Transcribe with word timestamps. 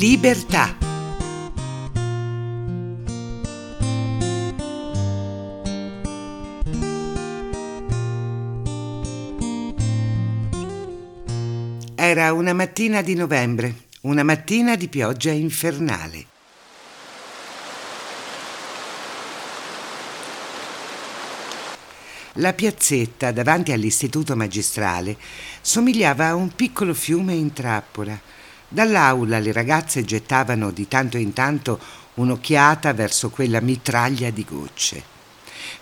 Libertà. 0.00 0.78
Era 11.94 12.32
una 12.32 12.54
mattina 12.54 13.02
di 13.02 13.14
novembre, 13.14 13.74
una 14.00 14.22
mattina 14.22 14.74
di 14.74 14.88
pioggia 14.88 15.32
infernale. 15.32 16.24
La 22.34 22.54
piazzetta 22.54 23.32
davanti 23.32 23.72
all'istituto 23.72 24.34
magistrale 24.34 25.18
somigliava 25.60 26.28
a 26.28 26.34
un 26.36 26.54
piccolo 26.54 26.94
fiume 26.94 27.34
in 27.34 27.52
trappola. 27.52 28.38
Dall'aula 28.72 29.40
le 29.40 29.50
ragazze 29.50 30.04
gettavano 30.04 30.70
di 30.70 30.86
tanto 30.86 31.16
in 31.16 31.32
tanto 31.32 31.80
un'occhiata 32.14 32.92
verso 32.92 33.28
quella 33.28 33.60
mitraglia 33.60 34.30
di 34.30 34.44
gocce, 34.44 35.02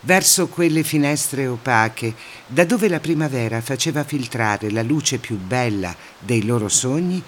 verso 0.01 0.49
quelle 0.49 0.83
finestre 0.83 1.47
opache, 1.47 2.15
da 2.47 2.65
dove 2.65 2.89
la 2.89 2.99
primavera 2.99 3.61
faceva 3.61 4.05
filtrare 4.05 4.71
la 4.71 4.83
luce 4.83 5.19
più 5.19 5.37
bella 5.37 5.95
dei 6.19 6.47
loro 6.47 6.71
sogni, 6.71 7.23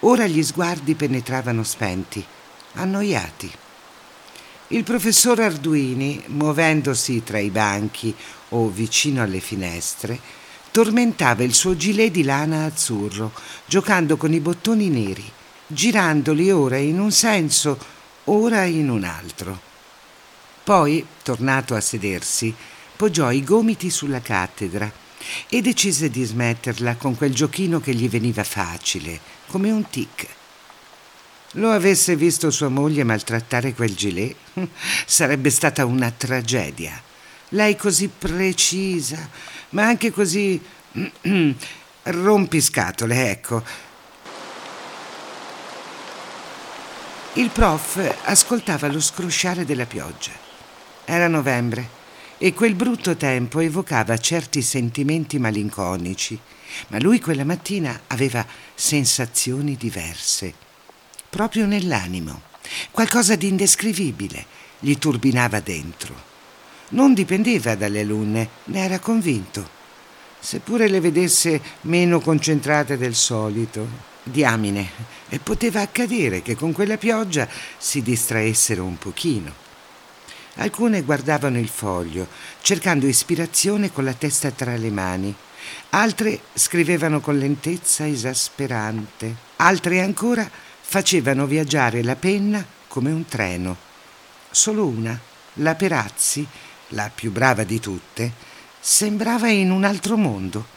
ora 0.00 0.26
gli 0.26 0.42
sguardi 0.42 0.96
penetravano 0.96 1.62
spenti, 1.62 2.24
annoiati. 2.72 3.48
Il 4.68 4.82
professor 4.82 5.38
Arduini, 5.38 6.20
muovendosi 6.26 7.22
tra 7.22 7.38
i 7.38 7.50
banchi 7.50 8.12
o 8.48 8.68
vicino 8.68 9.22
alle 9.22 9.38
finestre, 9.38 10.18
tormentava 10.76 11.42
il 11.42 11.54
suo 11.54 11.74
gilet 11.74 12.12
di 12.12 12.22
lana 12.22 12.66
azzurro, 12.66 13.32
giocando 13.64 14.18
con 14.18 14.34
i 14.34 14.40
bottoni 14.40 14.90
neri, 14.90 15.24
girandoli 15.66 16.50
ora 16.50 16.76
in 16.76 17.00
un 17.00 17.10
senso, 17.10 17.78
ora 18.24 18.64
in 18.64 18.90
un 18.90 19.04
altro. 19.04 19.58
Poi, 20.62 21.06
tornato 21.22 21.74
a 21.74 21.80
sedersi, 21.80 22.54
poggiò 22.94 23.30
i 23.30 23.42
gomiti 23.42 23.88
sulla 23.88 24.20
cattedra 24.20 24.92
e 25.48 25.62
decise 25.62 26.10
di 26.10 26.22
smetterla 26.22 26.96
con 26.96 27.16
quel 27.16 27.32
giochino 27.32 27.80
che 27.80 27.94
gli 27.94 28.10
veniva 28.10 28.44
facile, 28.44 29.18
come 29.46 29.70
un 29.70 29.88
tic. 29.88 30.26
Lo 31.52 31.70
avesse 31.70 32.16
visto 32.16 32.50
sua 32.50 32.68
moglie 32.68 33.02
maltrattare 33.02 33.72
quel 33.72 33.94
gilet, 33.94 34.36
sarebbe 35.06 35.48
stata 35.48 35.86
una 35.86 36.10
tragedia. 36.10 37.02
Lei 37.50 37.76
così 37.76 38.08
precisa, 38.08 39.30
ma 39.70 39.86
anche 39.86 40.10
così 40.10 40.60
rompiscatole, 42.02 43.30
ecco. 43.30 43.62
Il 47.34 47.50
prof 47.50 48.16
ascoltava 48.24 48.88
lo 48.88 49.00
scrosciare 49.00 49.64
della 49.64 49.86
pioggia. 49.86 50.32
Era 51.04 51.28
novembre 51.28 51.88
e 52.38 52.54
quel 52.54 52.74
brutto 52.74 53.16
tempo 53.16 53.60
evocava 53.60 54.16
certi 54.16 54.62
sentimenti 54.62 55.38
malinconici, 55.38 56.38
ma 56.88 56.98
lui 56.98 57.20
quella 57.20 57.44
mattina 57.44 58.02
aveva 58.08 58.44
sensazioni 58.74 59.76
diverse 59.76 60.64
proprio 61.36 61.66
nell'animo. 61.66 62.40
Qualcosa 62.90 63.36
di 63.36 63.48
indescrivibile 63.48 64.46
gli 64.78 64.96
turbinava 64.96 65.60
dentro. 65.60 66.35
Non 66.88 67.14
dipendeva 67.14 67.74
dalle 67.74 68.00
alunne, 68.00 68.48
ne 68.64 68.84
era 68.84 69.00
convinto. 69.00 69.74
Seppure 70.38 70.88
le 70.88 71.00
vedesse 71.00 71.60
meno 71.82 72.20
concentrate 72.20 72.96
del 72.96 73.16
solito, 73.16 73.88
diamine, 74.22 74.90
e 75.28 75.40
poteva 75.40 75.80
accadere 75.80 76.42
che 76.42 76.54
con 76.54 76.72
quella 76.72 76.96
pioggia 76.96 77.48
si 77.76 78.02
distraessero 78.02 78.84
un 78.84 78.98
pochino. 78.98 79.64
Alcune 80.58 81.02
guardavano 81.02 81.58
il 81.58 81.68
foglio, 81.68 82.28
cercando 82.60 83.06
ispirazione 83.06 83.92
con 83.92 84.04
la 84.04 84.14
testa 84.14 84.50
tra 84.52 84.76
le 84.76 84.90
mani. 84.90 85.34
Altre 85.90 86.40
scrivevano 86.54 87.20
con 87.20 87.36
lentezza 87.36 88.06
esasperante. 88.06 89.34
Altre 89.56 90.00
ancora 90.00 90.48
facevano 90.80 91.46
viaggiare 91.46 92.02
la 92.04 92.14
penna 92.14 92.64
come 92.86 93.10
un 93.10 93.26
treno. 93.26 93.76
Solo 94.50 94.86
una, 94.86 95.18
la 95.54 95.74
Perazzi, 95.74 96.46
la 96.88 97.10
più 97.14 97.32
brava 97.32 97.64
di 97.64 97.80
tutte, 97.80 98.32
sembrava 98.80 99.48
in 99.48 99.70
un 99.70 99.84
altro 99.84 100.16
mondo 100.16 100.74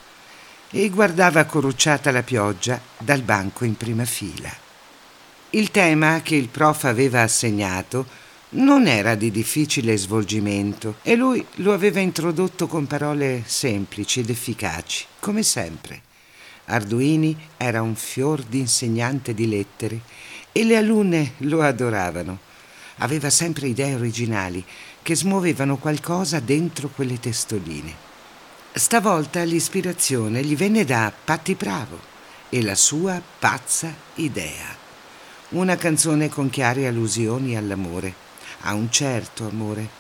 e 0.72 0.90
guardava 0.90 1.46
corrucciata 1.46 2.12
la 2.12 2.24
pioggia 2.24 2.80
dal 2.98 3.22
banco 3.22 3.66
in 3.66 3.76
prima 3.76 4.06
fila. 4.06 4.52
Il 5.52 5.72
tema 5.72 6.22
che 6.22 6.36
il 6.36 6.48
prof 6.48 6.84
aveva 6.84 7.22
assegnato 7.22 8.06
non 8.52 8.88
era 8.88 9.16
di 9.16 9.30
difficile 9.32 9.96
svolgimento 9.98 10.96
e 11.04 11.16
lui 11.16 11.46
lo 11.56 11.74
aveva 11.74 12.00
introdotto 12.00 12.68
con 12.68 12.88
parole 12.88 13.44
semplici 13.46 14.22
ed 14.22 14.30
efficaci, 14.30 15.06
come 15.20 15.44
sempre. 15.44 16.02
Arduini 16.66 17.36
era 17.58 17.82
un 17.82 17.96
fior 17.96 18.44
di 18.44 18.60
insegnante 18.60 19.34
di 19.34 19.48
lettere 19.48 20.02
e 20.52 20.64
le 20.64 20.78
alunne 20.78 21.34
lo 21.38 21.62
adoravano. 21.62 22.48
Aveva 23.00 23.30
sempre 23.30 23.68
idee 23.68 23.96
originali 23.96 24.64
che 25.02 25.16
smuovevano 25.16 25.76
qualcosa 25.78 26.40
dentro 26.40 26.88
quelle 26.90 27.20
testoline. 27.20 28.08
Stavolta 28.72 29.44
l'ispirazione 29.44 30.44
gli 30.44 30.56
venne 30.56 30.86
da 30.86 31.12
Patti 31.24 31.56
Bravo 31.56 32.00
e 32.50 32.62
la 32.62 32.76
sua 32.76 33.20
pazza 33.40 33.92
idea. 34.16 34.78
Una 35.50 35.76
canzone 35.76 36.30
con 36.30 36.50
chiare 36.50 36.88
allusioni 36.88 37.58
all'amore, 37.58 38.14
a 38.62 38.74
un 38.74 38.90
certo 38.92 39.48
amore, 39.48 39.98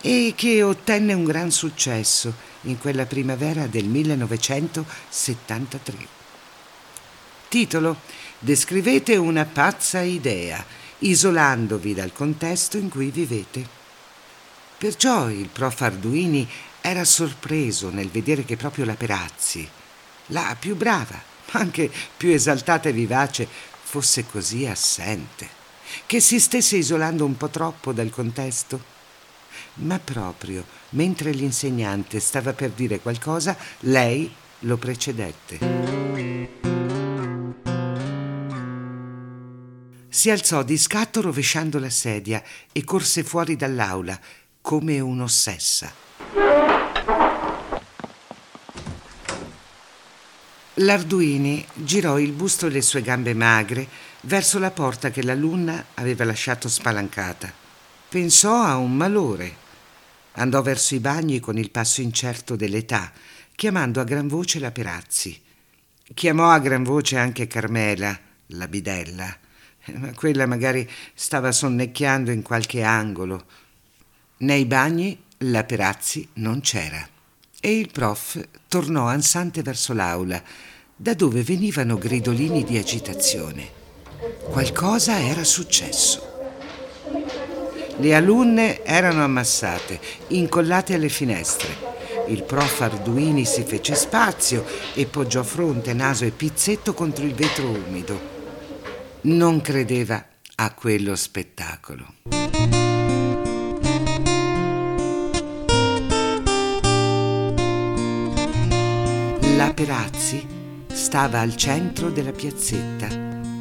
e 0.00 0.32
che 0.36 0.62
ottenne 0.62 1.12
un 1.12 1.24
gran 1.24 1.50
successo 1.50 2.32
in 2.62 2.78
quella 2.78 3.04
primavera 3.06 3.66
del 3.66 3.86
1973. 3.86 6.14
Titolo 7.48 7.96
Descrivete 8.38 9.16
una 9.16 9.46
pazza 9.46 10.02
idea, 10.02 10.62
isolandovi 10.98 11.94
dal 11.94 12.12
contesto 12.12 12.76
in 12.76 12.88
cui 12.88 13.10
vivete. 13.10 13.66
Perciò 14.78 15.30
il 15.30 15.48
prof 15.48 15.80
Arduini 15.80 16.48
era 16.80 17.04
sorpreso 17.04 17.90
nel 17.90 18.10
vedere 18.10 18.44
che 18.44 18.56
proprio 18.56 18.84
la 18.84 18.94
Perazzi, 18.94 19.68
la 20.26 20.56
più 20.58 20.76
brava, 20.76 21.20
ma 21.52 21.60
anche 21.60 21.90
più 22.16 22.30
esaltata 22.30 22.88
e 22.88 22.92
vivace, 22.92 23.48
fosse 23.82 24.26
così 24.26 24.66
assente, 24.66 25.48
che 26.06 26.20
si 26.20 26.38
stesse 26.38 26.76
isolando 26.76 27.24
un 27.24 27.36
po' 27.36 27.48
troppo 27.48 27.92
dal 27.92 28.10
contesto 28.10 28.94
ma 29.74 29.98
proprio 29.98 30.64
mentre 30.90 31.30
l'insegnante 31.30 32.20
stava 32.20 32.52
per 32.52 32.70
dire 32.70 33.00
qualcosa, 33.00 33.56
lei 33.80 34.32
lo 34.60 34.76
precedette. 34.76 35.95
Si 40.16 40.30
alzò 40.30 40.62
di 40.62 40.78
scatto 40.78 41.20
rovesciando 41.20 41.78
la 41.78 41.90
sedia 41.90 42.42
e 42.72 42.84
corse 42.84 43.22
fuori 43.22 43.54
dall'aula 43.54 44.18
come 44.62 44.98
un'ossessa. 44.98 45.92
L'Arduini 50.76 51.66
girò 51.74 52.18
il 52.18 52.32
busto 52.32 52.68
e 52.68 52.70
le 52.70 52.80
sue 52.80 53.02
gambe 53.02 53.34
magre 53.34 53.86
verso 54.22 54.58
la 54.58 54.70
porta 54.70 55.10
che 55.10 55.22
l'alunna 55.22 55.88
aveva 55.92 56.24
lasciato 56.24 56.70
spalancata. 56.70 57.52
Pensò 58.08 58.62
a 58.62 58.78
un 58.78 58.96
malore 58.96 59.56
Andò 60.38 60.62
verso 60.62 60.94
i 60.94 61.00
bagni 61.00 61.40
con 61.40 61.58
il 61.58 61.70
passo 61.70 62.00
incerto 62.00 62.56
dell'età, 62.56 63.12
chiamando 63.54 64.00
a 64.00 64.04
gran 64.04 64.28
voce 64.28 64.60
la 64.60 64.70
Perazzi. 64.70 65.38
Chiamò 66.14 66.48
a 66.48 66.58
gran 66.58 66.84
voce 66.84 67.18
anche 67.18 67.46
Carmela, 67.46 68.18
la 68.46 68.66
bidella, 68.66 69.44
quella 70.14 70.46
magari 70.46 70.88
stava 71.14 71.52
sonnecchiando 71.52 72.30
in 72.30 72.42
qualche 72.42 72.82
angolo. 72.82 73.44
Nei 74.38 74.64
bagni 74.66 75.18
la 75.38 75.64
Perazzi 75.64 76.28
non 76.34 76.60
c'era 76.60 77.06
e 77.60 77.78
il 77.78 77.90
prof 77.90 78.40
tornò 78.68 79.06
ansante 79.06 79.62
verso 79.62 79.92
l'aula, 79.92 80.40
da 80.94 81.14
dove 81.14 81.42
venivano 81.42 81.98
gridolini 81.98 82.62
di 82.64 82.78
agitazione. 82.78 83.68
Qualcosa 84.44 85.18
era 85.18 85.42
successo. 85.42 86.34
Le 87.96 88.14
alunne 88.14 88.84
erano 88.84 89.24
ammassate, 89.24 89.98
incollate 90.28 90.94
alle 90.94 91.08
finestre. 91.08 91.94
Il 92.28 92.44
prof 92.44 92.80
Arduini 92.82 93.44
si 93.44 93.64
fece 93.64 93.94
spazio 93.94 94.64
e 94.94 95.06
poggiò 95.06 95.42
fronte, 95.42 95.92
naso 95.92 96.24
e 96.24 96.30
pizzetto 96.30 96.94
contro 96.94 97.24
il 97.24 97.34
vetro 97.34 97.68
umido. 97.68 98.35
Non 99.28 99.60
credeva 99.60 100.24
a 100.54 100.72
quello 100.72 101.16
spettacolo. 101.16 102.14
La 109.56 109.72
Perazzi 109.74 110.46
stava 110.92 111.40
al 111.40 111.56
centro 111.56 112.10
della 112.10 112.30
piazzetta, 112.30 113.08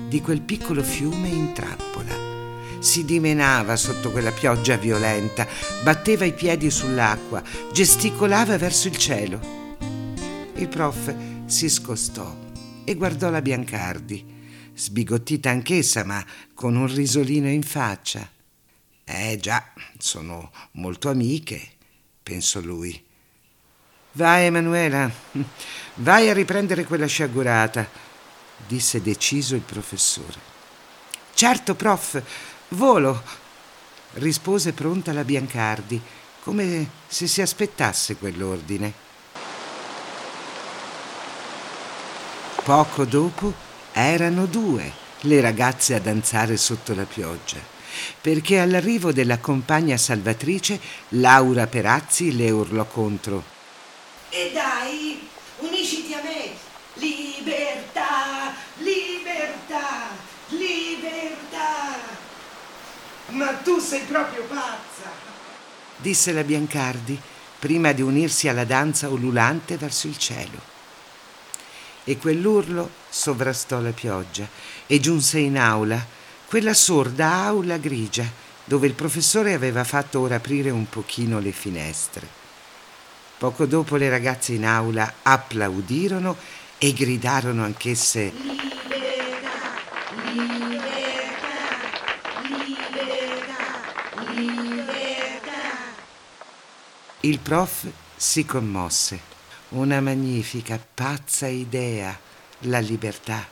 di 0.07 0.21
quel 0.21 0.41
piccolo 0.41 0.83
fiume 0.83 1.29
in 1.29 1.51
trappola. 1.53 2.13
Si 2.77 3.03
dimenava 3.03 3.75
sotto 3.75 4.11
quella 4.11 4.31
pioggia 4.31 4.77
violenta, 4.77 5.47
batteva 5.83 6.25
i 6.25 6.33
piedi 6.33 6.69
sull'acqua, 6.69 7.41
gesticolava 7.73 8.55
verso 8.59 8.87
il 8.87 8.97
cielo. 8.97 9.39
Il 10.57 10.67
prof 10.67 11.11
si 11.47 11.67
scostò 11.69 12.35
e 12.83 12.93
guardò 12.93 13.31
la 13.31 13.41
Biancardi, 13.41 14.34
sbigottita 14.75 15.49
anch'essa, 15.49 16.03
ma 16.03 16.23
con 16.53 16.75
un 16.75 16.93
risolino 16.93 17.49
in 17.49 17.63
faccia. 17.63 18.29
Eh 19.03 19.37
già, 19.39 19.71
sono 19.97 20.51
molto 20.73 21.09
amiche, 21.09 21.61
pensò 22.21 22.59
lui. 22.59 23.03
Vai, 24.13 24.45
Emanuela, 24.45 25.11
vai 25.95 26.29
a 26.29 26.33
riprendere 26.33 26.85
quella 26.85 27.05
sciagurata, 27.05 27.87
disse 28.67 29.01
deciso 29.01 29.55
il 29.55 29.61
professore. 29.61 30.53
Certo, 31.33 31.75
prof, 31.75 32.21
volo, 32.69 33.21
rispose 34.13 34.73
pronta 34.73 35.11
la 35.11 35.23
Biancardi, 35.23 36.01
come 36.41 36.89
se 37.07 37.27
si 37.27 37.41
aspettasse 37.41 38.15
quell'ordine. 38.15 38.93
Poco 42.63 43.05
dopo 43.05 43.64
erano 43.97 44.45
due 44.45 44.91
le 45.21 45.39
ragazze 45.39 45.95
a 45.95 45.99
danzare 45.99 46.57
sotto 46.57 46.93
la 46.93 47.05
pioggia, 47.05 47.59
perché 48.19 48.59
all'arrivo 48.59 49.13
della 49.13 49.37
compagna 49.37 49.95
salvatrice 49.95 50.79
Laura 51.09 51.65
Perazzi 51.65 52.35
le 52.35 52.51
urlò 52.51 52.85
contro. 52.85 53.41
E 54.29 54.51
dai, 54.53 55.27
unisciti 55.59 56.13
a 56.13 56.21
me. 56.21 56.51
Libertà, 56.95 58.53
libertà, 58.79 60.09
libertà. 60.49 61.97
Ma 63.27 63.53
tu 63.63 63.79
sei 63.79 64.01
proprio 64.01 64.43
pazza, 64.43 65.09
disse 65.95 66.33
la 66.33 66.43
Biancardi 66.43 67.19
prima 67.57 67.93
di 67.93 68.01
unirsi 68.01 68.49
alla 68.49 68.65
danza 68.65 69.07
ululante 69.07 69.77
verso 69.77 70.07
il 70.07 70.17
cielo. 70.17 70.74
E 72.07 72.17
quell'urlo 72.17 72.89
sovrastò 73.09 73.81
la 73.81 73.91
pioggia 73.91 74.47
e 74.85 74.99
giunse 74.99 75.39
in 75.39 75.57
aula, 75.57 76.05
quella 76.45 76.75
sorda 76.75 77.31
aula 77.31 77.77
grigia, 77.77 78.23
dove 78.63 78.85
il 78.85 78.93
professore 78.93 79.53
aveva 79.53 79.83
fatto 79.83 80.19
ora 80.19 80.35
aprire 80.35 80.69
un 80.69 80.87
pochino 80.87 81.39
le 81.39 81.51
finestre. 81.51 82.27
Poco 83.39 83.65
dopo 83.65 83.95
le 83.95 84.07
ragazze 84.07 84.53
in 84.53 84.65
aula 84.65 85.15
applaudirono 85.23 86.37
e 86.77 86.93
gridarono 86.93 87.63
anch'esse 87.63 88.31
Libertà, 88.31 89.49
libertà, 90.31 91.65
libertà, 92.75 94.31
libertà. 94.35 95.53
Il 97.21 97.39
prof 97.39 97.87
si 98.15 98.45
commosse. 98.45 99.34
Una 99.69 100.01
magnifica, 100.01 100.79
pazza 100.93 101.47
idea, 101.47 102.17
la 102.59 102.79
libertà. 102.79 103.47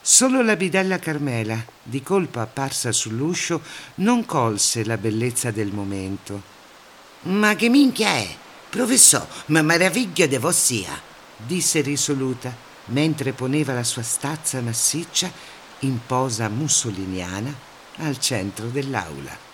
Solo 0.00 0.42
la 0.42 0.56
bidella 0.56 0.98
Carmela, 0.98 1.62
di 1.82 2.02
colpo 2.02 2.40
apparsa 2.40 2.92
sull'uscio, 2.92 3.60
non 3.96 4.24
colse 4.24 4.84
la 4.84 4.96
bellezza 4.96 5.50
del 5.50 5.72
momento 5.72 6.56
ma 7.20 7.56
che 7.56 7.68
minchia 7.68 8.10
è? 8.10 8.28
Professor, 8.70 9.26
ma 9.46 9.60
meraviglio 9.62 10.26
de 10.28 10.40
sia, 10.52 11.00
disse 11.36 11.80
risoluta, 11.80 12.54
mentre 12.86 13.32
poneva 13.32 13.72
la 13.72 13.82
sua 13.82 14.02
stazza 14.02 14.60
massiccia 14.60 15.30
in 15.80 15.98
posa 16.06 16.48
mussoliniana 16.48 17.52
al 17.96 18.20
centro 18.20 18.66
dell'aula. 18.66 19.47